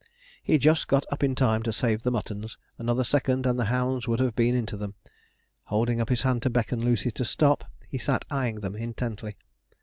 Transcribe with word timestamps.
He 0.41 0.57
just 0.57 0.87
got 0.87 1.05
up 1.11 1.23
in 1.23 1.35
time 1.35 1.61
to 1.61 1.71
save 1.71 2.01
the 2.01 2.09
muttons; 2.09 2.57
another 2.79 3.03
second 3.03 3.45
and 3.45 3.59
the 3.59 3.65
hounds 3.65 4.07
would 4.07 4.19
have 4.19 4.35
been 4.35 4.55
into 4.55 4.75
them. 4.75 4.95
Holding 5.65 6.01
up 6.01 6.09
his 6.09 6.23
hand 6.23 6.41
to 6.41 6.49
beckon 6.49 6.83
Lucy 6.83 7.11
to 7.11 7.23
stop, 7.23 7.65
he 7.87 7.99
sat 7.99 8.25
eyeing 8.31 8.61
them 8.61 8.75
intently. 8.75 9.37